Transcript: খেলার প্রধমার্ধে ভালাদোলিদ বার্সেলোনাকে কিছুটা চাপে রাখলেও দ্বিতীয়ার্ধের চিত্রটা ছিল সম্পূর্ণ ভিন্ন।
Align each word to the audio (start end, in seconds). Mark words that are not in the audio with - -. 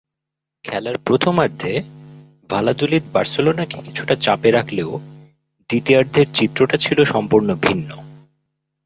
খেলার 0.65 0.97
প্রধমার্ধে 0.97 1.73
ভালাদোলিদ 2.49 3.03
বার্সেলোনাকে 3.13 3.77
কিছুটা 3.85 4.15
চাপে 4.15 4.49
রাখলেও 4.51 4.91
দ্বিতীয়ার্ধের 5.69 6.27
চিত্রটা 6.33 6.77
ছিল 6.77 6.99
সম্পূর্ণ 7.03 7.49
ভিন্ন। 7.55 7.89